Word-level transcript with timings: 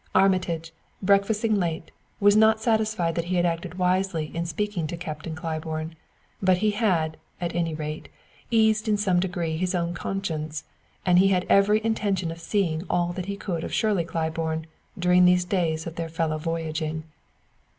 Armitage, 0.15 0.73
breakfasting 1.03 1.53
late, 1.59 1.91
was 2.19 2.35
not 2.35 2.59
satisfied 2.59 3.13
that 3.13 3.25
he 3.25 3.35
had 3.35 3.45
acted 3.45 3.77
wisely 3.77 4.35
in 4.35 4.47
speaking 4.47 4.87
to 4.87 4.97
Captain 4.97 5.35
Claiborne; 5.35 5.95
but 6.41 6.57
he 6.57 6.71
had, 6.71 7.17
at 7.39 7.53
any 7.53 7.75
rate, 7.75 8.09
eased 8.49 8.87
in 8.87 8.97
some 8.97 9.19
degree 9.19 9.57
his 9.57 9.75
own 9.75 9.93
conscience, 9.93 10.63
and 11.05 11.19
he 11.19 11.27
had 11.27 11.45
every 11.49 11.85
intention 11.85 12.31
of 12.31 12.41
seeing 12.41 12.81
all 12.89 13.13
that 13.13 13.27
he 13.27 13.37
could 13.37 13.63
of 13.63 13.71
Shirley 13.75 14.03
Claiborne 14.03 14.65
during 14.97 15.25
these 15.25 15.45
days 15.45 15.85
of 15.85 15.97
their 15.97 16.09
fellow 16.09 16.39
voyaging. 16.39 17.03